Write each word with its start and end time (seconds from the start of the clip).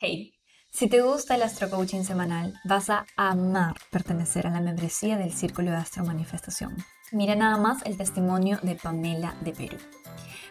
Hey, 0.00 0.32
si 0.70 0.88
te 0.88 1.00
gusta 1.00 1.34
el 1.34 1.42
Astro 1.42 1.68
Coaching 1.68 2.04
semanal, 2.04 2.54
vas 2.64 2.88
a 2.88 3.04
amar 3.16 3.74
pertenecer 3.90 4.46
a 4.46 4.50
la 4.50 4.60
membresía 4.60 5.18
del 5.18 5.32
Círculo 5.32 5.72
de 5.72 5.78
Astro 5.78 6.04
Manifestación. 6.04 6.76
Mira 7.10 7.34
nada 7.34 7.56
más 7.56 7.82
el 7.84 7.96
testimonio 7.96 8.60
de 8.62 8.76
Pamela 8.76 9.34
de 9.40 9.50
Perú. 9.50 9.76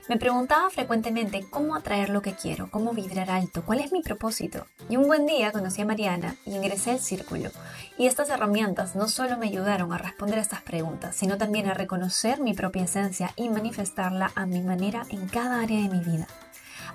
Me 0.10 0.18
preguntaba 0.18 0.70
frecuentemente 0.70 1.46
cómo 1.50 1.78
atraer 1.78 2.10
lo 2.10 2.22
que 2.22 2.34
quiero, 2.34 2.70
cómo 2.70 2.92
vibrar 2.92 3.32
alto, 3.32 3.64
cuál 3.64 3.80
es 3.80 3.94
mi 3.94 4.02
propósito. 4.02 4.66
Y 4.90 4.98
un 4.98 5.08
buen 5.08 5.26
día 5.26 5.54
conocí 5.54 5.82
a 5.82 5.86
Mariana 5.86 6.36
y 6.46 6.54
ingresé 6.54 6.92
al 6.92 7.00
círculo. 7.00 7.50
Y 7.98 8.08
estas 8.08 8.30
herramientas 8.30 8.98
no 8.98 9.08
solo 9.08 9.38
me 9.38 9.48
ayudaron 9.48 9.94
a 9.94 9.98
responder 9.98 10.40
a 10.40 10.42
estas 10.42 10.62
preguntas, 10.62 11.16
sino 11.16 11.38
también 11.38 11.70
a 11.70 11.74
reconocer 11.74 12.42
mi 12.42 12.54
propia 12.54 12.84
esencia 12.84 13.32
y 13.38 13.48
manifestarla 13.48 14.30
a 14.36 14.46
mi 14.46 14.62
manera 14.62 15.06
en 15.10 15.26
cada 15.30 15.62
área 15.62 15.82
de 15.82 15.88
mi 15.88 16.04
vida. 16.04 16.28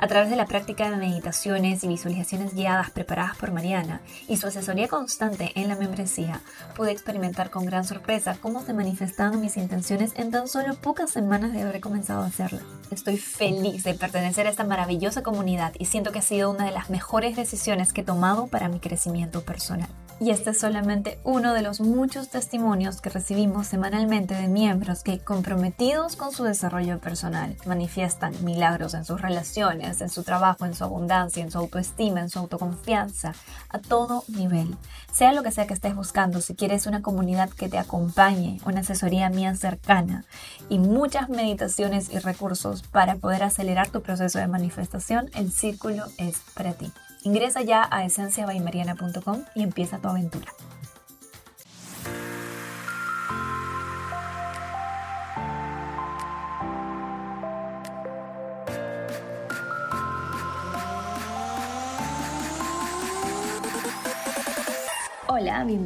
A 0.02 0.08
través 0.08 0.30
de 0.30 0.36
la 0.36 0.46
práctica 0.46 0.90
de 0.90 0.96
meditaciones 0.96 1.84
y 1.84 1.86
visualizaciones 1.86 2.54
guiadas 2.54 2.90
preparadas 2.90 3.36
por 3.36 3.52
Mariana 3.52 4.00
y 4.26 4.36
su 4.36 4.48
asesoría 4.48 4.88
constante 4.88 5.52
en 5.54 5.68
la 5.68 5.76
membresía, 5.76 6.40
pude 6.74 6.90
experimentar 6.90 7.50
con 7.50 7.66
gran 7.66 7.84
sorpresa 7.84 8.36
cómo 8.40 8.64
se 8.64 8.74
manifestaban 8.74 9.40
mis 9.40 9.57
intenciones 9.57 10.10
en 10.16 10.32
tan 10.32 10.48
solo 10.48 10.74
pocas 10.74 11.12
semanas 11.12 11.52
de 11.52 11.62
haber 11.62 11.80
comenzado 11.80 12.22
a 12.22 12.26
hacerlo. 12.26 12.58
Estoy 12.90 13.16
feliz 13.16 13.84
de 13.84 13.94
pertenecer 13.94 14.48
a 14.48 14.50
esta 14.50 14.64
maravillosa 14.64 15.22
comunidad 15.22 15.72
y 15.79 15.84
siento 15.84 16.10
que 16.10 16.18
ha 16.18 16.22
sido 16.22 16.50
una 16.50 16.64
de 16.64 16.72
las 16.72 16.90
mejores 16.90 17.36
decisiones 17.36 17.93
que 17.93 18.00
he 18.00 18.04
tomado 18.04 18.48
para 18.48 18.68
mi 18.68 18.80
crecimiento 18.80 19.43
personal. 19.43 19.88
Y 20.22 20.30
este 20.30 20.50
es 20.50 20.60
solamente 20.60 21.18
uno 21.24 21.52
de 21.52 21.62
los 21.62 21.80
muchos 21.80 22.29
testimonios 22.29 23.00
que 23.00 23.10
recibimos 23.10 23.66
semanalmente 23.66 24.36
de 24.36 24.46
miembros 24.46 25.02
que, 25.02 25.18
comprometidos 25.18 26.14
con 26.14 26.30
su 26.30 26.44
desarrollo 26.44 27.00
personal, 27.00 27.57
manifiestan 27.66 28.32
milagros 28.44 28.94
en 28.94 29.04
sus 29.04 29.21
relaciones, 29.21 29.91
en 30.00 30.08
su 30.08 30.22
trabajo, 30.22 30.64
en 30.64 30.74
su 30.74 30.84
abundancia, 30.84 31.42
en 31.42 31.50
su 31.50 31.58
autoestima, 31.58 32.20
en 32.20 32.30
su 32.30 32.38
autoconfianza, 32.38 33.34
a 33.69 33.78
todo 33.78 34.24
nivel. 34.28 34.77
Sea 35.12 35.32
lo 35.32 35.42
que 35.42 35.50
sea 35.50 35.66
que 35.66 35.74
estés 35.74 35.94
buscando, 35.94 36.40
si 36.40 36.54
quieres 36.54 36.86
una 36.86 37.02
comunidad 37.02 37.50
que 37.50 37.68
te 37.68 37.78
acompañe, 37.78 38.60
una 38.64 38.80
asesoría 38.80 39.28
mía 39.30 39.54
cercana 39.54 40.24
y 40.68 40.78
muchas 40.78 41.28
meditaciones 41.28 42.10
y 42.12 42.18
recursos 42.18 42.82
para 42.82 43.16
poder 43.16 43.42
acelerar 43.42 43.90
tu 43.90 44.02
proceso 44.02 44.38
de 44.38 44.46
manifestación, 44.46 45.30
el 45.34 45.52
círculo 45.52 46.04
es 46.16 46.38
para 46.54 46.72
ti. 46.72 46.90
Ingresa 47.24 47.62
ya 47.62 47.86
a 47.90 48.04
esenciabaimariana.com 48.04 49.44
y 49.54 49.62
empieza 49.62 49.98
tu 49.98 50.08
aventura. 50.08 50.52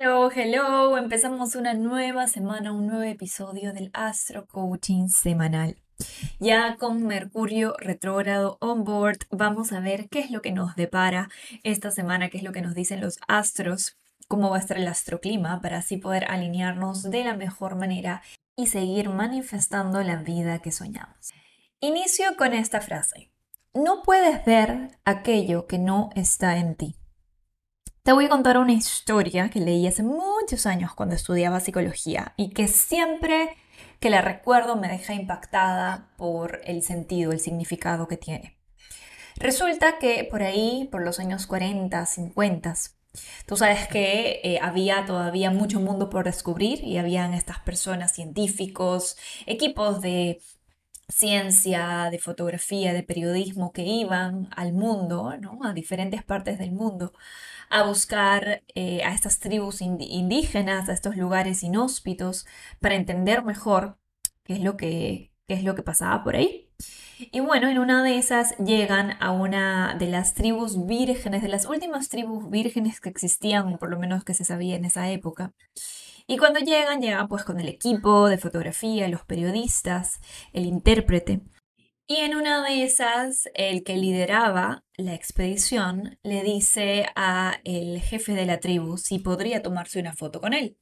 Hello, 0.00 0.30
hello, 0.30 0.96
empezamos 0.96 1.56
una 1.56 1.74
nueva 1.74 2.28
semana, 2.28 2.70
un 2.70 2.86
nuevo 2.86 3.02
episodio 3.02 3.72
del 3.72 3.90
Astro 3.92 4.46
Coaching 4.46 5.08
semanal. 5.08 5.76
Ya 6.38 6.76
con 6.76 7.02
Mercurio 7.04 7.74
retrógrado 7.80 8.58
on 8.60 8.84
board, 8.84 9.18
vamos 9.30 9.72
a 9.72 9.80
ver 9.80 10.08
qué 10.08 10.20
es 10.20 10.30
lo 10.30 10.40
que 10.40 10.52
nos 10.52 10.76
depara 10.76 11.28
esta 11.64 11.90
semana, 11.90 12.28
qué 12.28 12.36
es 12.38 12.44
lo 12.44 12.52
que 12.52 12.62
nos 12.62 12.76
dicen 12.76 13.00
los 13.00 13.18
astros, 13.26 13.96
cómo 14.28 14.50
va 14.50 14.58
a 14.58 14.60
estar 14.60 14.76
el 14.76 14.86
astroclima 14.86 15.60
para 15.60 15.78
así 15.78 15.96
poder 15.96 16.30
alinearnos 16.30 17.02
de 17.02 17.24
la 17.24 17.34
mejor 17.34 17.74
manera 17.74 18.22
y 18.54 18.68
seguir 18.68 19.08
manifestando 19.08 20.00
la 20.04 20.14
vida 20.22 20.60
que 20.60 20.70
soñamos. 20.70 21.32
Inicio 21.80 22.36
con 22.36 22.54
esta 22.54 22.80
frase. 22.80 23.32
No 23.74 24.02
puedes 24.04 24.44
ver 24.44 24.92
aquello 25.04 25.66
que 25.66 25.78
no 25.78 26.10
está 26.14 26.58
en 26.58 26.76
ti. 26.76 26.94
Te 28.08 28.14
voy 28.14 28.24
a 28.24 28.30
contar 28.30 28.56
una 28.56 28.72
historia 28.72 29.50
que 29.50 29.60
leí 29.60 29.86
hace 29.86 30.02
muchos 30.02 30.64
años 30.64 30.94
cuando 30.94 31.14
estudiaba 31.14 31.60
psicología 31.60 32.32
y 32.38 32.54
que 32.54 32.66
siempre 32.66 33.54
que 34.00 34.08
la 34.08 34.22
recuerdo 34.22 34.76
me 34.76 34.88
deja 34.88 35.12
impactada 35.12 36.08
por 36.16 36.62
el 36.64 36.82
sentido, 36.82 37.32
el 37.32 37.40
significado 37.40 38.08
que 38.08 38.16
tiene. 38.16 38.56
Resulta 39.36 39.98
que 39.98 40.24
por 40.24 40.42
ahí, 40.42 40.88
por 40.90 41.04
los 41.04 41.20
años 41.20 41.46
40, 41.46 42.06
50, 42.06 42.74
tú 43.44 43.58
sabes 43.58 43.86
que 43.88 44.40
eh, 44.42 44.58
había 44.62 45.04
todavía 45.04 45.50
mucho 45.50 45.78
mundo 45.78 46.08
por 46.08 46.24
descubrir 46.24 46.82
y 46.82 46.96
habían 46.96 47.34
estas 47.34 47.58
personas, 47.58 48.14
científicos, 48.14 49.18
equipos 49.44 50.00
de 50.00 50.40
ciencia, 51.08 52.08
de 52.10 52.18
fotografía, 52.18 52.92
de 52.92 53.02
periodismo 53.02 53.72
que 53.72 53.82
iban 53.82 54.48
al 54.56 54.72
mundo, 54.72 55.36
¿no? 55.40 55.60
a 55.64 55.72
diferentes 55.72 56.22
partes 56.22 56.58
del 56.58 56.72
mundo, 56.72 57.12
a 57.70 57.84
buscar 57.84 58.62
eh, 58.74 59.02
a 59.04 59.14
estas 59.14 59.40
tribus 59.40 59.80
indígenas, 59.80 60.88
a 60.88 60.92
estos 60.92 61.16
lugares 61.16 61.62
inhóspitos, 61.62 62.46
para 62.80 62.94
entender 62.94 63.44
mejor 63.44 63.98
qué 64.44 64.54
es 64.54 64.60
lo 64.60 64.76
que, 64.76 65.32
qué 65.46 65.54
es 65.54 65.64
lo 65.64 65.74
que 65.74 65.82
pasaba 65.82 66.22
por 66.24 66.36
ahí. 66.36 66.68
Y 67.18 67.40
bueno, 67.40 67.68
en 67.68 67.78
una 67.78 68.04
de 68.04 68.16
esas 68.16 68.56
llegan 68.58 69.16
a 69.20 69.32
una 69.32 69.96
de 69.98 70.06
las 70.06 70.34
tribus 70.34 70.86
vírgenes, 70.86 71.42
de 71.42 71.48
las 71.48 71.66
últimas 71.66 72.08
tribus 72.08 72.48
vírgenes 72.48 73.00
que 73.00 73.08
existían, 73.08 73.72
o 73.74 73.78
por 73.78 73.90
lo 73.90 73.98
menos 73.98 74.24
que 74.24 74.34
se 74.34 74.44
sabía 74.44 74.76
en 74.76 74.84
esa 74.84 75.10
época. 75.10 75.52
Y 76.30 76.36
cuando 76.36 76.60
llegan, 76.60 77.00
llegan 77.00 77.26
pues 77.26 77.42
con 77.42 77.58
el 77.58 77.68
equipo 77.68 78.28
de 78.28 78.36
fotografía, 78.36 79.08
los 79.08 79.24
periodistas, 79.24 80.20
el 80.52 80.66
intérprete. 80.66 81.40
Y 82.06 82.16
en 82.16 82.36
una 82.36 82.62
de 82.62 82.84
esas, 82.84 83.48
el 83.54 83.82
que 83.82 83.96
lideraba 83.96 84.84
la 84.98 85.14
expedición 85.14 86.18
le 86.22 86.42
dice 86.42 87.06
a 87.16 87.60
el 87.64 88.00
jefe 88.02 88.34
de 88.34 88.44
la 88.44 88.60
tribu 88.60 88.98
si 88.98 89.18
podría 89.18 89.62
tomarse 89.62 90.00
una 90.00 90.12
foto 90.12 90.42
con 90.42 90.52
él. 90.52 90.76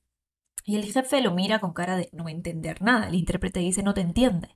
Y 0.64 0.74
el 0.74 0.84
jefe 0.84 1.20
lo 1.20 1.32
mira 1.32 1.60
con 1.60 1.72
cara 1.72 1.96
de 1.96 2.08
no 2.12 2.28
entender 2.28 2.82
nada. 2.82 3.06
El 3.06 3.14
intérprete 3.14 3.60
dice 3.60 3.84
no 3.84 3.94
te 3.94 4.00
entiende 4.00 4.48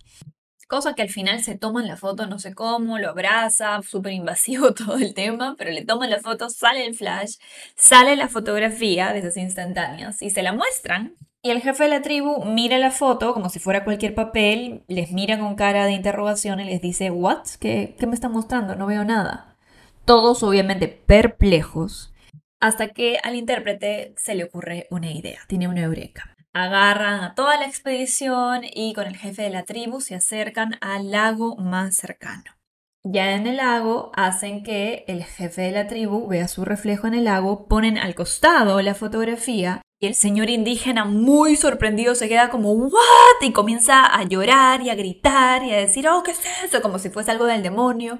cosa 0.71 0.95
que 0.95 1.03
al 1.03 1.11
final 1.11 1.43
se 1.43 1.59
toman 1.59 1.89
la 1.89 1.97
foto, 1.97 2.27
no 2.27 2.39
sé 2.39 2.55
cómo, 2.55 2.99
lo 2.99 3.11
abraza, 3.11 3.83
súper 3.87 4.13
invasivo 4.13 4.73
todo 4.75 4.97
el 4.97 5.13
tema, 5.13 5.57
pero 5.59 5.71
le 5.71 5.85
toman 5.85 6.09
la 6.09 6.21
foto, 6.21 6.49
sale 6.49 6.87
el 6.87 6.95
flash, 6.95 7.37
sale 7.75 8.17
la 8.17 8.29
fotografía 8.29 9.13
de 9.13 9.19
esas 9.19 9.37
instantáneas 9.37 10.23
y 10.23 10.31
se 10.31 10.43
la 10.43 10.55
muestran. 10.55 11.15
Y 11.43 11.51
el 11.51 11.61
jefe 11.61 11.85
de 11.85 11.91
la 11.91 12.03
tribu 12.03 12.45
mira 12.45 12.79
la 12.79 12.91
foto 12.91 13.33
como 13.33 13.49
si 13.49 13.59
fuera 13.59 13.85
cualquier 13.85 14.15
papel, 14.15 14.85
les 14.89 15.11
mira 15.11 15.39
con 15.39 15.55
cara 15.57 15.87
de 15.87 15.93
interrogación 15.93 16.61
y 16.61 16.65
les 16.65 16.83
dice, 16.83 17.11
¿what? 17.11 17.47
¿Qué, 17.59 17.97
qué 17.99 18.07
me 18.07 18.15
está 18.15 18.29
mostrando? 18.29 18.77
No 18.77 18.87
veo 18.87 19.05
nada. 19.05 19.57
Todos 20.05 20.43
obviamente 20.43 20.87
perplejos, 20.89 22.13
hasta 22.61 22.89
que 22.89 23.19
al 23.23 23.37
intérprete 23.37 24.15
se 24.17 24.35
le 24.35 24.45
ocurre 24.45 24.87
una 24.91 25.11
idea, 25.11 25.41
tiene 25.49 25.67
una 25.67 25.81
eureka 25.81 26.30
agarran 26.53 27.23
a 27.23 27.35
toda 27.35 27.59
la 27.59 27.67
expedición 27.67 28.63
y 28.65 28.93
con 28.95 29.07
el 29.07 29.17
jefe 29.17 29.43
de 29.43 29.51
la 29.51 29.65
tribu 29.65 30.01
se 30.01 30.15
acercan 30.15 30.77
al 30.81 31.11
lago 31.11 31.57
más 31.57 31.97
cercano. 31.97 32.60
Ya 33.03 33.33
en 33.33 33.47
el 33.47 33.57
lago 33.57 34.13
hacen 34.15 34.63
que 34.63 35.05
el 35.09 35.25
jefe 35.25 35.63
de 35.63 35.73
la 35.73 35.87
tribu 35.87 36.29
vea 36.29 36.49
su 36.49 36.67
reflejo 36.67 37.07
en 37.07 37.15
el 37.15 37.25
lago, 37.25 37.67
ponen 37.67 37.97
al 37.97 38.15
costado 38.15 38.83
la 38.83 38.95
fotografía 38.95 39.81
y 39.99 40.07
el 40.07 40.15
señor 40.15 40.51
indígena 40.51 41.07
muy 41.07 41.57
sorprendido 41.57 42.15
se 42.15 42.29
queda 42.29 42.51
como 42.51 42.73
¿what? 42.73 42.93
y 43.41 43.53
comienza 43.53 44.05
a 44.05 44.25
llorar 44.25 44.83
y 44.83 44.91
a 44.91 44.95
gritar 44.95 45.63
y 45.63 45.73
a 45.73 45.77
decir 45.77 46.09
oh, 46.09 46.23
¿qué 46.23 46.33
es 46.33 46.41
eso? 46.65 46.83
como 46.83 46.99
si 46.99 47.09
fuese 47.09 47.31
algo 47.31 47.47
del 47.47 47.63
demonio. 47.63 48.19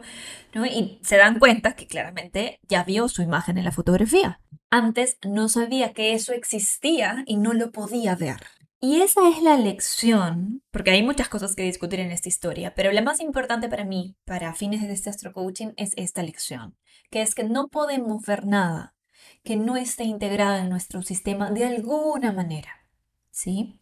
Y 0.55 0.99
se 1.03 1.17
dan 1.17 1.39
cuenta 1.39 1.75
que 1.75 1.87
claramente 1.87 2.59
ya 2.69 2.83
vio 2.85 3.09
su 3.09 3.23
imagen 3.23 3.59
en 3.59 3.65
la 3.65 3.73
fotografía. 3.73 4.41
Antes 4.71 5.19
no 5.27 5.49
sabía 5.49 5.93
que 5.93 6.15
eso 6.15 6.33
existía 6.33 7.23
y 7.27 7.37
no 7.37 7.53
lo 7.53 7.71
podía 7.71 8.15
ver. 8.15 8.39
Y 8.83 9.03
esa 9.03 9.29
es 9.29 9.43
la 9.43 9.59
lección, 9.59 10.63
porque 10.71 10.91
hay 10.91 11.03
muchas 11.03 11.29
cosas 11.29 11.55
que 11.55 11.63
discutir 11.63 12.01
en 12.01 12.11
esta 12.11 12.31
historia, 12.31 12.75
pero 12.75 12.91
la 12.93 13.03
más 13.03 13.21
importante 13.21 13.69
para 13.69 13.85
mí, 13.85 14.17
para 14.25 14.55
fines 14.55 14.81
de 14.81 14.95
este 14.95 15.11
astro 15.11 15.35
coaching, 15.35 15.73
es 15.77 15.93
esta 15.97 16.23
lección, 16.23 16.79
que 17.11 17.21
es 17.21 17.35
que 17.35 17.45
no 17.45 17.69
podemos 17.69 18.25
ver 18.25 18.47
nada 18.47 18.95
que 19.45 19.57
no 19.57 19.77
esté 19.77 20.05
integrado 20.05 20.57
en 20.57 20.71
nuestro 20.71 21.03
sistema 21.03 21.51
de 21.51 21.67
alguna 21.67 22.33
manera. 22.33 22.71
¿Sí? 23.31 23.79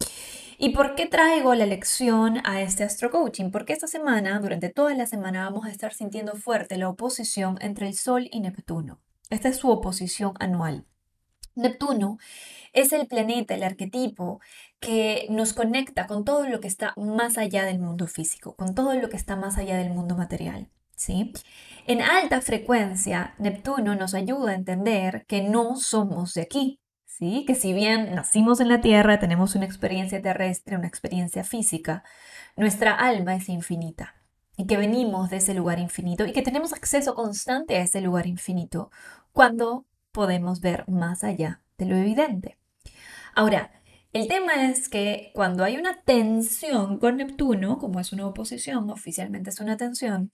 ¿Y 0.57 0.69
por 0.69 0.95
qué 0.95 1.05
traigo 1.05 1.55
la 1.55 1.65
lección 1.65 2.41
a 2.43 2.61
este 2.61 2.83
astro 2.83 3.09
coaching? 3.09 3.51
Porque 3.51 3.73
esta 3.73 3.87
semana, 3.87 4.39
durante 4.39 4.69
toda 4.69 4.93
la 4.93 5.05
semana, 5.05 5.45
vamos 5.45 5.65
a 5.65 5.71
estar 5.71 5.93
sintiendo 5.93 6.35
fuerte 6.35 6.77
la 6.77 6.89
oposición 6.89 7.57
entre 7.61 7.87
el 7.87 7.93
Sol 7.95 8.27
y 8.31 8.41
Neptuno. 8.41 9.01
Esta 9.29 9.47
es 9.47 9.57
su 9.57 9.69
oposición 9.69 10.33
anual. 10.39 10.85
Neptuno 11.55 12.17
es 12.73 12.93
el 12.93 13.07
planeta, 13.07 13.55
el 13.55 13.63
arquetipo 13.63 14.39
que 14.79 15.27
nos 15.29 15.53
conecta 15.53 16.07
con 16.07 16.23
todo 16.23 16.47
lo 16.47 16.59
que 16.59 16.67
está 16.67 16.93
más 16.97 17.37
allá 17.37 17.65
del 17.65 17.79
mundo 17.79 18.07
físico, 18.07 18.55
con 18.55 18.75
todo 18.75 18.93
lo 18.93 19.09
que 19.09 19.17
está 19.17 19.35
más 19.35 19.57
allá 19.57 19.77
del 19.77 19.89
mundo 19.89 20.15
material. 20.15 20.69
¿sí? 20.95 21.33
En 21.87 22.01
alta 22.01 22.41
frecuencia, 22.41 23.33
Neptuno 23.39 23.95
nos 23.95 24.13
ayuda 24.13 24.51
a 24.51 24.55
entender 24.55 25.25
que 25.27 25.41
no 25.41 25.75
somos 25.77 26.33
de 26.33 26.41
aquí, 26.41 26.79
¿sí? 27.05 27.45
que 27.47 27.55
si 27.55 27.73
bien 27.73 28.15
nacimos 28.15 28.59
en 28.59 28.69
la 28.69 28.81
Tierra, 28.81 29.19
tenemos 29.19 29.55
una 29.55 29.65
experiencia 29.65 30.21
terrestre, 30.21 30.77
una 30.77 30.87
experiencia 30.87 31.43
física, 31.43 32.03
nuestra 32.55 32.93
alma 32.93 33.35
es 33.35 33.49
infinita 33.49 34.15
y 34.57 34.65
que 34.65 34.77
venimos 34.77 35.29
de 35.29 35.37
ese 35.37 35.53
lugar 35.53 35.79
infinito 35.79 36.25
y 36.25 36.33
que 36.33 36.41
tenemos 36.41 36.73
acceso 36.73 37.15
constante 37.15 37.77
a 37.77 37.81
ese 37.81 38.01
lugar 38.01 38.27
infinito 38.27 38.91
cuando 39.31 39.85
podemos 40.11 40.59
ver 40.59 40.83
más 40.89 41.23
allá 41.23 41.61
de 41.77 41.85
lo 41.85 41.95
evidente. 41.95 42.57
Ahora, 43.35 43.71
el 44.13 44.27
tema 44.27 44.69
es 44.69 44.89
que 44.89 45.31
cuando 45.33 45.63
hay 45.63 45.77
una 45.77 46.01
tensión 46.01 46.97
con 46.97 47.17
Neptuno, 47.17 47.77
como 47.77 47.99
es 47.99 48.11
una 48.11 48.27
oposición, 48.27 48.89
oficialmente 48.89 49.49
es 49.49 49.59
una 49.59 49.77
tensión, 49.77 50.31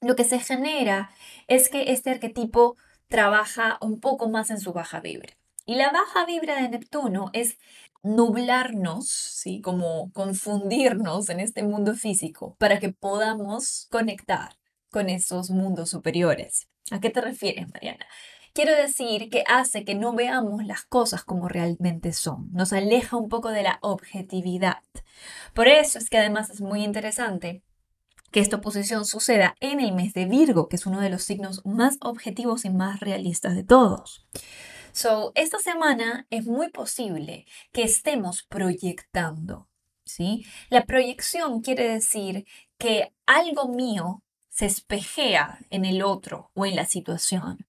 lo 0.00 0.16
que 0.16 0.24
se 0.24 0.38
genera 0.38 1.10
es 1.46 1.68
que 1.68 1.92
este 1.92 2.10
arquetipo 2.10 2.76
trabaja 3.08 3.78
un 3.80 4.00
poco 4.00 4.28
más 4.28 4.50
en 4.50 4.60
su 4.60 4.72
baja 4.72 5.00
vibra. 5.00 5.34
Y 5.66 5.74
la 5.74 5.90
baja 5.90 6.24
vibra 6.26 6.62
de 6.62 6.68
Neptuno 6.68 7.30
es 7.32 7.58
nublarnos, 8.02 9.08
¿sí? 9.08 9.60
como 9.60 10.10
confundirnos 10.12 11.28
en 11.28 11.40
este 11.40 11.62
mundo 11.62 11.94
físico 11.94 12.56
para 12.58 12.78
que 12.78 12.92
podamos 12.92 13.86
conectar 13.90 14.56
con 14.90 15.10
esos 15.10 15.50
mundos 15.50 15.90
superiores. 15.90 16.68
¿A 16.90 17.00
qué 17.00 17.10
te 17.10 17.20
refieres, 17.20 17.68
Mariana? 17.68 18.06
Quiero 18.52 18.74
decir 18.74 19.30
que 19.30 19.44
hace 19.46 19.84
que 19.84 19.94
no 19.94 20.12
veamos 20.12 20.64
las 20.64 20.82
cosas 20.82 21.22
como 21.22 21.48
realmente 21.48 22.12
son, 22.12 22.50
nos 22.52 22.72
aleja 22.72 23.16
un 23.16 23.28
poco 23.28 23.50
de 23.50 23.62
la 23.62 23.78
objetividad. 23.80 24.82
Por 25.54 25.68
eso 25.68 25.98
es 25.98 26.10
que 26.10 26.18
además 26.18 26.50
es 26.50 26.60
muy 26.60 26.82
interesante 26.82 27.62
que 28.32 28.40
esta 28.40 28.56
oposición 28.56 29.04
suceda 29.04 29.54
en 29.60 29.80
el 29.80 29.92
mes 29.92 30.14
de 30.14 30.24
Virgo, 30.24 30.68
que 30.68 30.76
es 30.76 30.86
uno 30.86 31.00
de 31.00 31.10
los 31.10 31.22
signos 31.22 31.64
más 31.64 31.96
objetivos 32.00 32.64
y 32.64 32.70
más 32.70 33.00
realistas 33.00 33.54
de 33.54 33.64
todos. 33.64 34.26
So, 34.92 35.32
esta 35.36 35.58
semana 35.58 36.26
es 36.30 36.46
muy 36.46 36.70
posible 36.70 37.46
que 37.72 37.82
estemos 37.82 38.42
proyectando, 38.42 39.68
¿sí? 40.04 40.44
La 40.68 40.84
proyección 40.84 41.60
quiere 41.60 41.88
decir 41.88 42.46
que 42.78 43.12
algo 43.26 43.68
mío 43.68 44.24
se 44.48 44.66
espejea 44.66 45.60
en 45.70 45.84
el 45.84 46.02
otro 46.02 46.50
o 46.54 46.66
en 46.66 46.74
la 46.74 46.86
situación. 46.86 47.66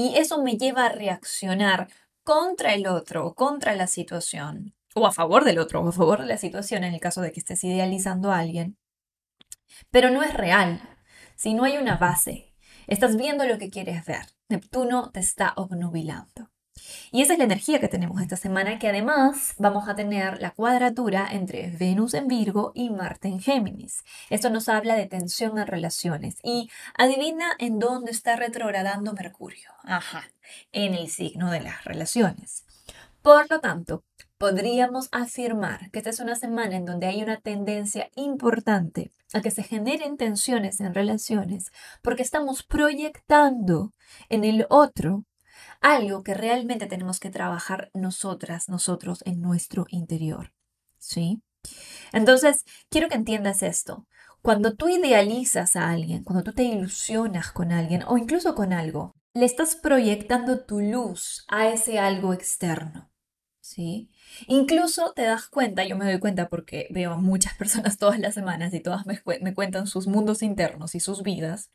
Y 0.00 0.16
eso 0.16 0.40
me 0.40 0.56
lleva 0.56 0.86
a 0.86 0.90
reaccionar 0.90 1.88
contra 2.22 2.72
el 2.72 2.86
otro 2.86 3.34
contra 3.34 3.74
la 3.74 3.88
situación, 3.88 4.76
o 4.94 5.08
a 5.08 5.10
favor 5.10 5.44
del 5.44 5.58
otro 5.58 5.80
o 5.80 5.88
a 5.88 5.92
favor 5.92 6.20
de 6.20 6.26
la 6.26 6.36
situación 6.36 6.84
en 6.84 6.94
el 6.94 7.00
caso 7.00 7.20
de 7.20 7.32
que 7.32 7.40
estés 7.40 7.64
idealizando 7.64 8.30
a 8.30 8.38
alguien. 8.38 8.78
Pero 9.90 10.10
no 10.10 10.22
es 10.22 10.32
real, 10.32 10.80
si 11.34 11.52
no 11.52 11.64
hay 11.64 11.78
una 11.78 11.96
base. 11.96 12.54
Estás 12.86 13.16
viendo 13.16 13.44
lo 13.44 13.58
que 13.58 13.70
quieres 13.70 14.06
ver. 14.06 14.24
Neptuno 14.48 15.10
te 15.10 15.18
está 15.18 15.52
obnubilando. 15.56 16.48
Y 17.10 17.22
esa 17.22 17.32
es 17.32 17.38
la 17.38 17.44
energía 17.44 17.80
que 17.80 17.88
tenemos 17.88 18.20
esta 18.20 18.36
semana, 18.36 18.78
que 18.78 18.88
además 18.88 19.54
vamos 19.58 19.88
a 19.88 19.94
tener 19.94 20.40
la 20.40 20.50
cuadratura 20.50 21.28
entre 21.30 21.70
Venus 21.70 22.14
en 22.14 22.28
Virgo 22.28 22.72
y 22.74 22.90
Marte 22.90 23.28
en 23.28 23.40
Géminis. 23.40 24.04
Esto 24.30 24.50
nos 24.50 24.68
habla 24.68 24.94
de 24.94 25.06
tensión 25.06 25.58
en 25.58 25.66
relaciones. 25.66 26.36
Y 26.42 26.70
adivina 26.96 27.52
en 27.58 27.78
dónde 27.78 28.10
está 28.10 28.36
retrogradando 28.36 29.12
Mercurio. 29.12 29.70
Ajá, 29.84 30.24
en 30.72 30.94
el 30.94 31.08
signo 31.08 31.50
de 31.50 31.60
las 31.60 31.84
relaciones. 31.84 32.64
Por 33.22 33.50
lo 33.50 33.60
tanto, 33.60 34.04
podríamos 34.38 35.08
afirmar 35.10 35.90
que 35.90 35.98
esta 35.98 36.10
es 36.10 36.20
una 36.20 36.36
semana 36.36 36.76
en 36.76 36.84
donde 36.84 37.06
hay 37.06 37.22
una 37.22 37.38
tendencia 37.38 38.08
importante 38.14 39.10
a 39.34 39.40
que 39.42 39.50
se 39.50 39.62
generen 39.62 40.16
tensiones 40.16 40.80
en 40.80 40.94
relaciones 40.94 41.72
porque 42.02 42.22
estamos 42.22 42.62
proyectando 42.62 43.92
en 44.28 44.44
el 44.44 44.66
otro 44.70 45.24
algo 45.80 46.22
que 46.22 46.34
realmente 46.34 46.86
tenemos 46.86 47.20
que 47.20 47.30
trabajar 47.30 47.90
nosotras, 47.94 48.68
nosotros 48.68 49.22
en 49.24 49.40
nuestro 49.40 49.86
interior. 49.90 50.52
¿Sí? 50.98 51.42
Entonces, 52.12 52.64
quiero 52.90 53.08
que 53.08 53.16
entiendas 53.16 53.62
esto. 53.62 54.06
Cuando 54.42 54.74
tú 54.74 54.88
idealizas 54.88 55.76
a 55.76 55.90
alguien, 55.90 56.24
cuando 56.24 56.44
tú 56.44 56.52
te 56.52 56.62
ilusionas 56.64 57.52
con 57.52 57.72
alguien 57.72 58.04
o 58.06 58.18
incluso 58.18 58.54
con 58.54 58.72
algo, 58.72 59.12
le 59.34 59.44
estás 59.44 59.76
proyectando 59.76 60.64
tu 60.64 60.80
luz 60.80 61.44
a 61.48 61.68
ese 61.68 61.98
algo 61.98 62.32
externo. 62.32 63.10
¿Sí? 63.60 64.08
Incluso 64.46 65.12
te 65.12 65.22
das 65.22 65.48
cuenta, 65.48 65.84
yo 65.84 65.96
me 65.96 66.06
doy 66.06 66.18
cuenta 66.18 66.48
porque 66.48 66.88
veo 66.90 67.12
a 67.12 67.18
muchas 67.18 67.54
personas 67.58 67.98
todas 67.98 68.18
las 68.18 68.34
semanas 68.34 68.72
y 68.72 68.80
todas 68.80 69.04
me, 69.06 69.20
me 69.42 69.54
cuentan 69.54 69.86
sus 69.86 70.06
mundos 70.06 70.42
internos 70.42 70.94
y 70.94 71.00
sus 71.00 71.22
vidas, 71.22 71.70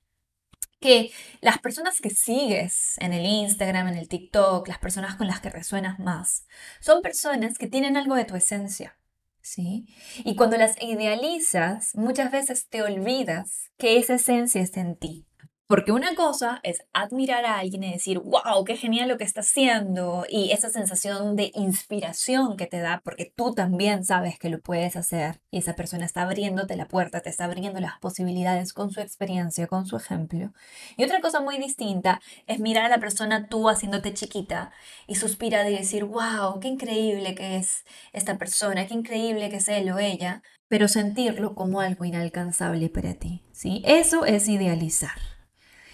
que 0.83 1.12
las 1.39 1.59
personas 1.59 2.01
que 2.01 2.09
sigues 2.09 2.97
en 2.97 3.13
el 3.13 3.25
Instagram, 3.25 3.88
en 3.88 3.95
el 3.95 4.09
TikTok, 4.09 4.68
las 4.68 4.80
personas 4.80 5.15
con 5.15 5.27
las 5.27 5.39
que 5.39 5.50
resuenas 5.50 5.97
más, 5.97 6.45
son 6.81 7.01
personas 7.01 7.57
que 7.57 7.68
tienen 7.68 7.95
algo 7.95 8.15
de 8.15 8.25
tu 8.25 8.35
esencia, 8.35 9.00
¿sí? 9.41 9.85
Y 10.25 10.35
cuando 10.35 10.57
las 10.57 10.75
idealizas, 10.81 11.95
muchas 11.95 12.33
veces 12.33 12.68
te 12.68 12.81
olvidas 12.81 13.71
que 13.77 13.97
esa 13.97 14.15
esencia 14.15 14.59
está 14.59 14.81
en 14.81 14.97
ti. 14.97 15.25
Porque 15.65 15.94
una 15.94 16.13
cosa 16.15 16.60
es 16.63 16.83
admirar 16.92 17.45
a 17.45 17.57
alguien 17.57 17.83
y 17.83 17.94
decir, 17.94 18.19
wow, 18.19 18.63
qué 18.65 18.75
genial 18.75 19.07
lo 19.07 19.18
que 19.18 19.24
está 19.24 19.42
haciendo, 19.42 20.25
y 20.30 20.51
esa 20.51 20.69
sensación 20.69 21.36
de 21.36 21.51
inspiración 21.56 22.57
que 22.57 22.68
te 22.68 22.80
da, 22.80 23.01
porque 23.04 23.31
tú 23.33 23.54
también 23.54 24.04
sabes 24.04 24.38
que 24.38 24.50
lo 24.50 24.60
puedes 24.60 24.98
hacer, 24.98 25.42
y 25.51 25.60
esa 25.60 25.75
persona 25.75 26.06
está 26.06 26.24
abriéndote 26.24 26.75
la 26.75 26.88
puerta, 26.88 27.21
te 27.21 27.30
está 27.30 27.45
abriendo 27.45 27.80
las 27.80 27.98
posibilidades 28.00 28.74
con 28.74 28.92
su 28.92 29.00
experiencia, 29.00 29.68
con 29.68 29.86
su 29.86 29.95
ejemplo. 29.95 30.54
Y 30.98 31.06
otra 31.06 31.21
cosa 31.21 31.39
muy 31.39 31.57
distinta 31.57 32.19
es 32.45 32.59
mirar 32.59 32.86
a 32.86 32.89
la 32.89 33.00
persona 33.00 33.48
tú 33.48 33.69
haciéndote 33.69 34.13
chiquita 34.13 34.71
y 35.07 35.16
suspirar 35.16 35.69
y 35.71 35.77
decir, 35.77 36.04
wow, 36.04 36.59
qué 36.59 36.68
increíble 36.68 37.36
que 37.36 37.56
es 37.57 37.86
esta 38.12 38.38
persona, 38.38 38.86
qué 38.86 38.95
increíble 38.95 39.50
que 39.50 39.57
es 39.57 39.68
él 39.69 39.89
o 39.92 40.00
ella, 40.00 40.44
pero 40.68 40.88
sentirlo 40.88 41.56
como 41.56 41.81
algo 41.81 42.04
inalcanzable 42.04 42.89
para 42.89 43.13
ti. 43.13 43.44
¿sí? 43.51 43.81
Eso 43.86 44.25
es 44.25 44.50
idealizar. 44.50 45.32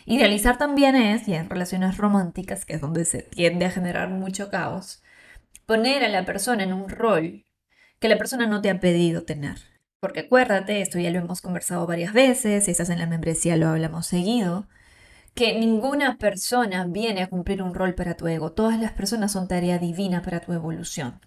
Idealizar 0.10 0.58
también 0.58 0.96
es, 0.96 1.28
y 1.28 1.36
en 1.36 1.52
relaciones 1.52 1.98
románticas, 1.98 2.66
que 2.66 2.74
es 2.74 2.82
donde 2.82 3.06
se 3.06 3.22
tiende 3.22 3.68
a 3.68 3.70
generar 3.70 4.10
mucho 4.10 4.50
caos, 4.50 5.04
poner 5.68 6.04
a 6.04 6.08
la 6.08 6.26
persona 6.26 6.64
en 6.64 6.74
un 6.74 6.90
rol 6.90 7.46
que 8.00 8.10
la 8.10 8.18
persona 8.18 8.48
no 8.48 8.60
te 8.60 8.72
ha 8.72 8.80
pedido 8.80 9.22
tener. 9.22 9.58
Porque 10.00 10.22
acuérdate, 10.22 10.82
esto 10.82 10.98
ya 10.98 11.12
lo 11.12 11.20
hemos 11.20 11.42
conversado 11.42 11.86
varias 11.86 12.12
veces, 12.12 12.66
si 12.66 12.72
estás 12.72 12.90
en 12.90 12.98
la 12.98 13.06
membresía 13.06 13.56
lo 13.56 13.68
hablamos 13.68 14.08
seguido, 14.08 14.68
que 15.36 15.60
ninguna 15.60 16.18
persona 16.18 16.88
viene 16.88 17.22
a 17.22 17.30
cumplir 17.30 17.62
un 17.62 17.76
rol 17.76 17.94
para 17.94 18.18
tu 18.18 18.28
ego, 18.28 18.52
todas 18.54 18.80
las 18.80 18.94
personas 18.94 19.32
son 19.34 19.48
tarea 19.48 19.78
divina 19.78 20.24
para 20.24 20.40
tu 20.40 20.54
evolución. 20.54 21.22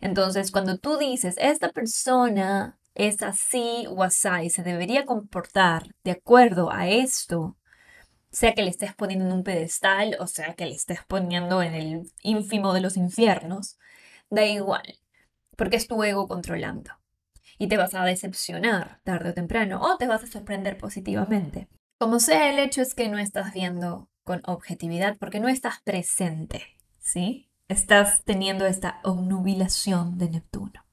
Entonces, 0.00 0.52
cuando 0.52 0.78
tú 0.78 0.98
dices, 0.98 1.34
esta 1.36 1.70
persona 1.70 2.78
es 2.94 3.22
así 3.22 3.86
o 3.88 4.04
así, 4.04 4.50
se 4.50 4.62
debería 4.62 5.04
comportar 5.04 5.88
de 6.04 6.12
acuerdo 6.12 6.70
a 6.70 6.86
esto, 6.86 7.56
sea 8.34 8.52
que 8.52 8.62
le 8.62 8.70
estés 8.70 8.94
poniendo 8.94 9.26
en 9.26 9.32
un 9.32 9.44
pedestal 9.44 10.16
o 10.18 10.26
sea 10.26 10.54
que 10.54 10.66
le 10.66 10.74
estés 10.74 11.00
poniendo 11.06 11.62
en 11.62 11.74
el 11.74 12.12
ínfimo 12.22 12.74
de 12.74 12.80
los 12.80 12.96
infiernos, 12.96 13.78
da 14.28 14.44
igual, 14.44 14.98
porque 15.56 15.76
es 15.76 15.86
tu 15.86 16.02
ego 16.02 16.26
controlando. 16.26 16.90
Y 17.56 17.68
te 17.68 17.76
vas 17.76 17.94
a 17.94 18.04
decepcionar 18.04 19.00
tarde 19.04 19.30
o 19.30 19.34
temprano 19.34 19.80
o 19.80 19.96
te 19.96 20.08
vas 20.08 20.24
a 20.24 20.26
sorprender 20.26 20.76
positivamente. 20.76 21.68
Como 21.98 22.18
sea, 22.18 22.50
el 22.50 22.58
hecho 22.58 22.82
es 22.82 22.94
que 22.94 23.08
no 23.08 23.18
estás 23.18 23.54
viendo 23.54 24.10
con 24.24 24.42
objetividad 24.46 25.16
porque 25.18 25.38
no 25.38 25.48
estás 25.48 25.80
presente, 25.84 26.64
¿sí? 26.98 27.48
Estás 27.68 28.24
teniendo 28.24 28.66
esta 28.66 29.00
obnubilación 29.04 30.18
de 30.18 30.30
Neptuno. 30.30 30.84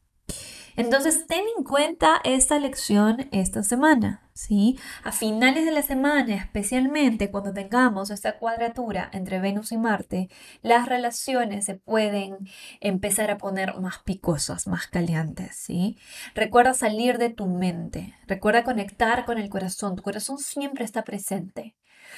Entonces, 0.76 1.26
ten 1.28 1.44
en 1.58 1.64
cuenta 1.64 2.22
esta 2.24 2.60
lección 2.60 3.28
esta 3.32 3.64
semana, 3.64 4.31
¿sí? 4.42 4.80
A 5.04 5.12
finales 5.12 5.66
de 5.66 5.72
la 5.72 5.84
semana, 5.84 6.36
especialmente 6.36 7.30
cuando 7.30 7.54
tengamos 7.54 8.10
esta 8.10 8.40
cuadratura 8.40 9.10
entre 9.14 9.40
Venus 9.40 9.72
y 9.72 9.78
Marte, 9.78 10.30
las 10.64 10.88
relaciones 10.88 11.66
se 11.66 11.76
pueden 11.76 12.50
empezar 12.80 13.30
a 13.30 13.38
poner 13.38 13.80
más 13.80 14.00
picosas, 14.00 14.68
más 14.68 14.88
calientes, 14.88 15.56
¿sí? 15.56 15.98
Recuerda 16.34 16.74
salir 16.74 17.20
de 17.20 17.30
tu 17.30 17.46
mente, 17.46 18.16
recuerda 18.26 18.64
conectar 18.64 19.26
con 19.26 19.38
el 19.38 19.50
corazón, 19.50 19.96
tu 19.96 20.02
corazón 20.02 20.40
siempre 20.40 20.86
está 20.86 21.04
presente. 21.04 21.76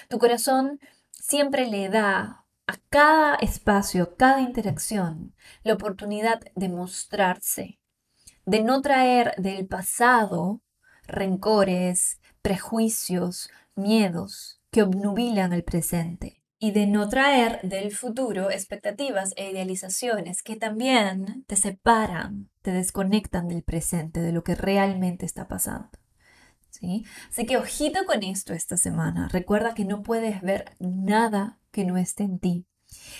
Tu 0.07 0.17
corazón 0.17 0.79
siempre 1.11 1.67
le 1.67 1.89
da 1.89 2.45
a 2.67 2.77
cada 2.89 3.35
espacio, 3.35 4.15
cada 4.15 4.39
interacción, 4.39 5.35
la 5.63 5.73
oportunidad 5.73 6.39
de 6.55 6.69
mostrarse, 6.69 7.79
de 8.45 8.63
no 8.63 8.81
traer 8.81 9.35
del 9.37 9.67
pasado 9.67 10.61
rencores, 11.07 12.19
prejuicios, 12.41 13.49
miedos 13.75 14.59
que 14.71 14.83
obnubilan 14.83 15.53
el 15.53 15.63
presente. 15.63 16.39
y 16.59 16.71
de 16.71 16.87
no 16.87 17.09
traer 17.09 17.59
del 17.63 17.91
futuro 17.93 18.49
expectativas 18.49 19.33
e 19.35 19.51
idealizaciones 19.51 20.41
que 20.43 20.55
también 20.55 21.43
te 21.45 21.57
separan, 21.57 22.49
te 22.61 22.71
desconectan 22.71 23.49
del 23.49 23.63
presente, 23.63 24.21
de 24.21 24.31
lo 24.31 24.45
que 24.45 24.55
realmente 24.55 25.25
está 25.25 25.49
pasando. 25.49 25.89
¿Sí? 26.69 27.03
Así 27.29 27.45
que 27.45 27.57
ojito 27.57 28.05
con 28.05 28.23
esto 28.23 28.53
esta 28.53 28.77
semana. 28.77 29.27
Recuerda 29.27 29.73
que 29.73 29.83
no 29.83 30.03
puedes 30.03 30.41
ver 30.41 30.77
nada 30.79 31.59
que 31.71 31.83
no 31.83 31.97
esté 31.97 32.23
en 32.23 32.39
ti. 32.39 32.65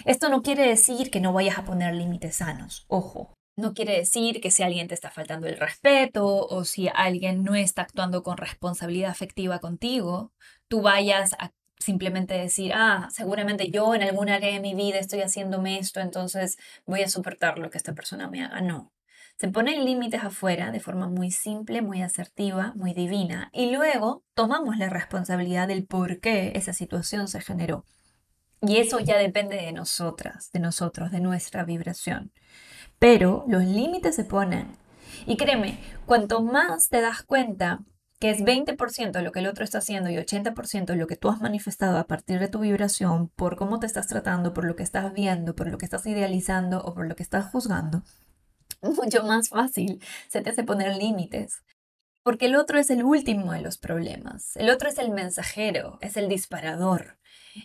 Esto 0.06 0.30
no 0.30 0.42
quiere 0.42 0.66
decir 0.66 1.12
que 1.12 1.20
no 1.20 1.34
vayas 1.34 1.58
a 1.58 1.66
poner 1.66 1.94
límites 1.94 2.38
sanos. 2.38 2.86
Ojo, 2.88 3.34
no 3.56 3.74
quiere 3.74 3.98
decir 3.98 4.42
que 4.42 4.52
si 4.52 4.64
alguien 4.64 4.88
te 4.88 4.96
está 4.96 5.12
faltando 5.12 5.48
el 5.48 5.58
respeto 5.58 6.48
o 6.48 6.66
si 6.66 6.90
alguien 6.94 7.44
no 7.44 7.56
está 7.56 7.84
actuando 7.84 8.24
con 8.24 8.38
responsabilidad 8.38 9.12
afectiva 9.12 9.60
contigo, 9.60 10.32
tú 10.68 10.82
vayas 10.82 11.34
a 11.40 11.52
simplemente 11.80 12.34
decir, 12.36 12.72
ah, 12.74 13.10
seguramente 13.12 13.70
yo 13.70 13.94
en 13.94 14.04
algún 14.04 14.30
área 14.30 14.54
de 14.54 14.60
mi 14.60 14.74
vida 14.74 15.00
estoy 15.00 15.22
haciéndome 15.22 15.78
esto, 15.80 16.00
entonces 16.00 16.58
voy 16.86 17.04
a 17.04 17.10
soportar 17.10 17.60
lo 17.60 17.70
que 17.70 17.78
esta 17.78 17.94
persona 17.94 18.28
me 18.30 18.44
haga. 18.44 18.62
No. 18.62 18.92
Se 19.38 19.50
ponen 19.50 19.84
límites 19.84 20.24
afuera 20.24 20.72
de 20.72 20.80
forma 20.80 21.08
muy 21.08 21.32
simple, 21.32 21.82
muy 21.82 22.02
asertiva, 22.02 22.74
muy 22.76 22.94
divina, 22.94 23.50
y 23.52 23.72
luego 23.72 24.24
tomamos 24.36 24.78
la 24.78 24.90
responsabilidad 24.90 25.68
del 25.68 25.86
por 25.86 26.20
qué 26.20 26.54
esa 26.56 26.72
situación 26.72 27.28
se 27.28 27.42
generó. 27.42 27.86
Y 28.62 28.78
eso 28.78 29.00
ya 29.00 29.18
depende 29.18 29.58
de 29.58 29.74
nosotras, 29.74 30.52
de 30.54 30.60
nosotros, 30.60 31.12
de 31.12 31.20
nuestra 31.20 31.66
vibración. 31.66 32.32
Pero 33.04 33.44
los 33.50 33.66
límites 33.66 34.16
se 34.16 34.24
ponen. 34.24 34.78
Y 35.26 35.36
créeme, 35.36 35.78
cuanto 36.06 36.42
más 36.42 36.88
te 36.88 37.02
das 37.02 37.22
cuenta 37.22 37.82
que 38.18 38.30
es 38.30 38.40
20% 38.40 39.22
lo 39.22 39.34
que 39.34 39.40
el 39.40 39.48
otro 39.48 39.66
está 39.66 39.80
haciendo 39.80 40.10
y 40.10 40.16
80% 40.16 40.96
lo 40.96 41.06
que 41.06 41.18
tú 41.18 41.28
has 41.28 41.42
manifestado 41.42 41.98
a 41.98 42.08
partir 42.08 42.40
de 42.40 42.48
tu 42.48 42.60
vibración, 42.60 43.28
por 43.36 43.58
cómo 43.58 43.82
te 43.82 43.88
estás 43.88 44.08
tratando, 44.08 44.54
por 44.54 44.64
lo 44.64 44.78
que 44.78 44.84
estás 44.84 45.12
viendo, 45.12 45.54
por 45.54 45.68
lo 45.68 45.78
que 45.78 45.84
estás 45.84 46.06
idealizando 46.06 46.82
o 46.82 46.94
por 46.94 47.06
lo 47.06 47.18
que 47.18 47.24
estás 47.24 47.52
juzgando, 47.52 48.04
mucho 48.82 49.26
más 49.26 49.50
fácil 49.50 50.02
se 50.30 50.40
te 50.40 50.52
hace 50.52 50.64
poner 50.64 50.96
límites. 50.96 51.62
Porque 52.24 52.46
el 52.46 52.56
otro 52.56 52.80
es 52.80 52.90
el 52.90 53.04
último 53.04 53.52
de 53.52 53.62
los 53.62 53.78
problemas. 53.78 54.56
El 54.56 54.70
otro 54.70 54.90
es 54.90 54.98
el 54.98 55.12
mensajero, 55.12 55.98
es 56.02 56.18
el 56.18 56.30
disparador. 56.30 57.20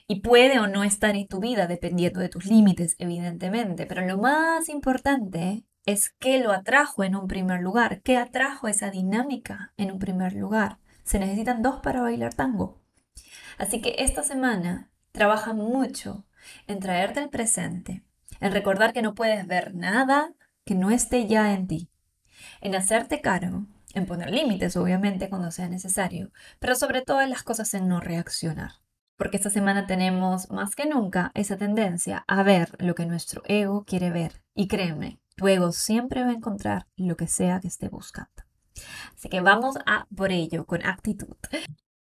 Y 0.07 0.21
puede 0.21 0.59
o 0.59 0.67
no 0.67 0.85
estar 0.85 1.17
en 1.17 1.29
tu 1.29 1.41
vida 1.41 1.67
dependiendo 1.67 2.21
de 2.21 2.29
tus 2.29 2.47
límites, 2.47 2.97
evidentemente. 2.99 3.87
Pero 3.87 4.05
lo 4.05 4.19
más 4.19 4.69
importante 4.69 5.65
es 5.87 6.11
qué 6.19 6.39
lo 6.41 6.53
atrajo 6.53 7.05
en 7.05 7.17
un 7.17 7.29
primer 7.29 7.61
lugar, 7.63 8.03
qué 8.03 8.19
atrajo 8.19 8.69
esa 8.69 8.91
dinámica 8.91 9.73
en 9.77 9.93
un 9.93 9.99
primer 9.99 10.35
lugar. 10.35 10.79
Se 11.05 11.19
necesitan 11.19 11.63
dos 11.63 11.81
para 11.81 12.03
bailar 12.03 12.35
tango. 12.35 12.83
Así 13.57 13.81
que 13.81 13.95
esta 13.99 14.23
semana 14.23 14.91
trabaja 15.13 15.55
mucho 15.55 16.27
en 16.67 16.81
traerte 16.81 17.21
el 17.21 17.31
presente, 17.31 18.03
en 18.41 18.53
recordar 18.53 18.93
que 18.93 19.03
no 19.03 19.15
puedes 19.15 19.47
ver 19.47 19.75
nada 19.75 20.35
que 20.65 20.75
no 20.75 20.91
esté 20.91 21.27
ya 21.27 21.55
en 21.55 21.67
ti, 21.67 21.89
en 22.61 22.75
hacerte 22.75 23.23
cargo, 23.23 23.67
en 23.99 24.07
poner 24.07 24.31
límites 24.31 24.77
obviamente 24.77 25.29
cuando 25.29 25.51
sea 25.51 25.69
necesario, 25.69 26.31
pero 26.59 26.75
sobre 26.75 27.03
todas 27.03 27.29
las 27.29 27.43
cosas 27.43 27.75
en 27.75 27.89
no 27.89 28.01
reaccionar 28.01 28.73
porque 29.19 29.37
esta 29.37 29.51
semana 29.51 29.87
tenemos 29.87 30.49
más 30.49 30.77
que 30.77 30.87
nunca 30.87 31.33
esa 31.35 31.59
tendencia 31.59 32.25
a 32.29 32.43
ver 32.45 32.77
lo 32.79 32.95
que 32.95 33.05
nuestro 33.05 33.43
ego 33.45 33.85
quiere 33.85 34.11
ver. 34.11 34.45
Y 34.55 34.69
créeme, 34.69 35.21
tu 35.37 35.49
ego 35.49 35.73
siempre 35.73 36.23
va 36.23 36.31
a 36.31 36.35
encontrar 36.35 36.87
lo 36.97 37.17
que 37.17 37.27
sea 37.27 37.61
que 37.61 37.67
esté 37.67 37.89
buscando. 37.89 38.45
Así 39.15 39.29
que 39.29 39.41
vamos 39.41 39.77
a 39.87 40.07
por 40.17 40.31
ello, 40.31 40.65
con 40.67 40.87
actitud. 40.87 41.37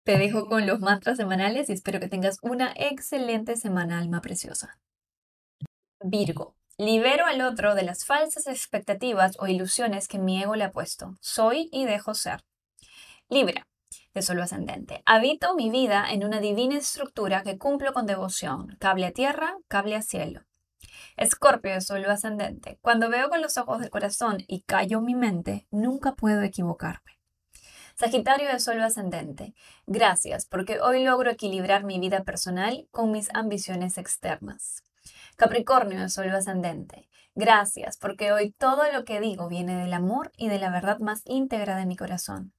Te 0.05 0.19
dejo 0.19 0.47
con 0.49 0.67
los 0.67 0.81
mantras 0.81 1.17
semanales 1.17 1.69
y 1.69 1.73
espero 1.73 2.01
que 2.01 2.09
tengas 2.09 2.39
una 2.43 2.73
excelente 2.77 3.57
semana, 3.57 3.99
alma 3.99 4.21
preciosa. 4.21 4.79
Virgo. 6.03 6.57
Libero 6.81 7.27
al 7.27 7.43
otro 7.43 7.75
de 7.75 7.83
las 7.83 8.07
falsas 8.07 8.47
expectativas 8.47 9.37
o 9.39 9.47
ilusiones 9.47 10.09
que 10.09 10.19
mi 10.19 10.43
ego 10.43 10.57
le 10.57 10.65
ha 10.65 10.73
puesto. 10.73 11.19
Soy 11.21 11.69
y 11.73 11.85
dejo 11.85 12.15
ser. 12.15 12.43
Libra 13.29 13.67
de 14.15 14.23
solo 14.23 14.45
ascendente. 14.45 15.03
Habito 15.05 15.55
mi 15.55 15.69
vida 15.69 16.11
en 16.11 16.25
una 16.25 16.41
divina 16.41 16.79
estructura 16.79 17.43
que 17.43 17.59
cumplo 17.59 17.93
con 17.93 18.07
devoción, 18.07 18.79
cable 18.81 19.05
a 19.05 19.13
tierra, 19.13 19.59
cable 19.69 19.95
a 19.95 20.01
cielo. 20.01 20.47
Escorpio 21.19 21.75
de 21.75 21.83
solo 21.83 22.11
ascendente. 22.11 22.79
Cuando 22.81 23.11
veo 23.11 23.29
con 23.29 23.43
los 23.43 23.59
ojos 23.59 23.81
del 23.81 23.91
corazón 23.91 24.39
y 24.49 24.63
callo 24.63 25.03
mi 25.03 25.15
mente, 25.15 25.67
nunca 25.71 26.15
puedo 26.15 26.41
equivocarme. 26.41 27.19
Sagitario 27.95 28.49
de 28.51 28.59
solo 28.59 28.85
ascendente. 28.85 29.53
Gracias, 29.87 30.47
porque 30.47 30.81
hoy 30.81 31.05
logro 31.05 31.31
equilibrar 31.31 31.85
mi 31.85 32.01
vida 32.01 32.25
personal 32.25 32.89
con 32.91 33.11
mis 33.11 33.29
ambiciones 33.35 33.99
externas. 33.99 34.83
Capricornio 35.37 36.01
de 36.01 36.09
solo 36.09 36.37
ascendente. 36.37 37.09
Gracias, 37.35 37.97
porque 37.97 38.33
hoy 38.33 38.53
todo 38.53 38.91
lo 38.93 39.05
que 39.05 39.21
digo 39.21 39.49
viene 39.49 39.77
del 39.77 39.93
amor 39.95 40.33
y 40.37 40.49
de 40.49 40.59
la 40.59 40.71
verdad 40.71 40.99
más 40.99 41.23
íntegra 41.25 41.77
de 41.77 41.87
mi 41.87 41.97
corazón. 41.97 42.53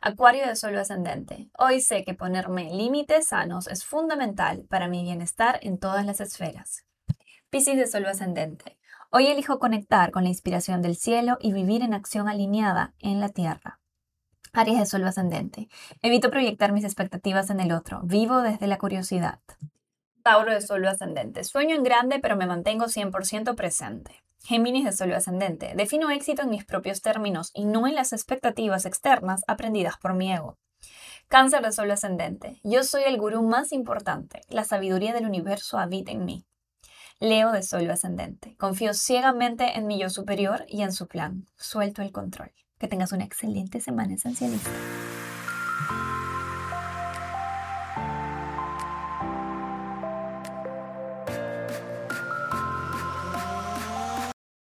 Acuario 0.00 0.46
de 0.46 0.56
Sol 0.56 0.76
ascendente. 0.76 1.48
Hoy 1.56 1.80
sé 1.80 2.04
que 2.04 2.14
ponerme 2.14 2.70
límites 2.74 3.28
sanos 3.28 3.68
es 3.68 3.84
fundamental 3.84 4.64
para 4.68 4.88
mi 4.88 5.02
bienestar 5.02 5.60
en 5.62 5.78
todas 5.78 6.04
las 6.04 6.20
esferas. 6.20 6.84
Piscis 7.50 7.76
de 7.76 7.86
Sol 7.86 8.06
ascendente. 8.06 8.78
Hoy 9.10 9.28
elijo 9.28 9.58
conectar 9.58 10.10
con 10.10 10.24
la 10.24 10.30
inspiración 10.30 10.82
del 10.82 10.96
cielo 10.96 11.36
y 11.40 11.52
vivir 11.52 11.82
en 11.82 11.94
acción 11.94 12.28
alineada 12.28 12.94
en 12.98 13.20
la 13.20 13.28
tierra. 13.28 13.78
Aries 14.52 14.78
de 14.78 14.86
Sol 14.86 15.06
ascendente. 15.06 15.68
Evito 16.02 16.30
proyectar 16.30 16.72
mis 16.72 16.84
expectativas 16.84 17.50
en 17.50 17.60
el 17.60 17.72
otro. 17.72 18.00
Vivo 18.02 18.42
desde 18.42 18.66
la 18.66 18.78
curiosidad. 18.78 19.40
Tauro 20.22 20.52
de 20.52 20.60
Sol 20.60 20.86
ascendente. 20.86 21.44
Sueño 21.44 21.74
en 21.74 21.82
grande, 21.82 22.18
pero 22.20 22.36
me 22.36 22.46
mantengo 22.46 22.86
100% 22.86 23.54
presente. 23.54 24.22
Géminis 24.44 24.84
de 24.84 24.92
Sol 24.92 25.12
ascendente. 25.12 25.72
Defino 25.76 26.10
éxito 26.10 26.42
en 26.42 26.50
mis 26.50 26.64
propios 26.64 27.00
términos 27.00 27.50
y 27.54 27.64
no 27.64 27.86
en 27.86 27.94
las 27.94 28.12
expectativas 28.12 28.86
externas 28.86 29.42
aprendidas 29.46 29.96
por 29.98 30.14
mi 30.14 30.32
ego. 30.32 30.58
Cáncer 31.28 31.62
de 31.62 31.72
Sol 31.72 31.90
ascendente. 31.90 32.60
Yo 32.62 32.82
soy 32.84 33.02
el 33.06 33.18
gurú 33.18 33.42
más 33.42 33.72
importante. 33.72 34.40
La 34.48 34.64
sabiduría 34.64 35.12
del 35.12 35.26
universo 35.26 35.78
habita 35.78 36.12
en 36.12 36.24
mí. 36.24 36.44
Leo 37.20 37.52
de 37.52 37.62
Sol 37.62 37.88
ascendente. 37.90 38.56
Confío 38.56 38.94
ciegamente 38.94 39.78
en 39.78 39.86
mi 39.86 39.98
yo 39.98 40.10
superior 40.10 40.64
y 40.68 40.82
en 40.82 40.92
su 40.92 41.06
plan. 41.06 41.46
Suelto 41.56 42.02
el 42.02 42.12
control. 42.12 42.52
Que 42.78 42.88
tengas 42.88 43.12
una 43.12 43.24
excelente 43.24 43.80
semana 43.80 44.14
esencialista. 44.14 44.70